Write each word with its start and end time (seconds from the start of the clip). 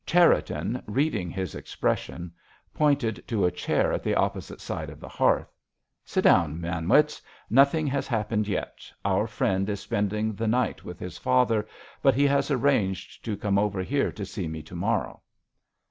Cherriton, 0.03 0.81
reading 0.87 1.29
his 1.29 1.53
expression, 1.53 2.31
pointed 2.73 3.23
to 3.27 3.45
a 3.45 3.51
chair 3.51 3.93
at 3.93 4.01
the 4.01 4.15
opposite 4.15 4.59
side 4.59 4.89
of 4.89 4.99
the 4.99 5.07
hearth. 5.07 5.53
"Sit 6.03 6.23
down, 6.23 6.59
Manwitz; 6.59 7.21
nothing 7.51 7.85
has 7.85 8.07
happened 8.07 8.47
yet; 8.47 8.91
our 9.05 9.27
friend 9.27 9.69
is 9.69 9.79
spending 9.79 10.33
the 10.33 10.47
night 10.47 10.83
with 10.83 10.97
his 10.97 11.19
father, 11.19 11.67
but 12.01 12.15
he 12.15 12.25
has 12.25 12.49
arranged 12.49 13.23
to 13.25 13.37
come 13.37 13.59
over 13.59 13.83
here 13.83 14.11
to 14.11 14.25
see 14.25 14.47
me 14.47 14.63
to 14.63 14.75
morrow." 14.75 15.21